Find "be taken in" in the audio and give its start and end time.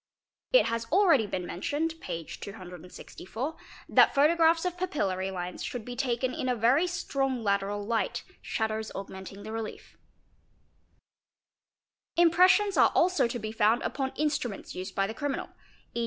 5.85-6.49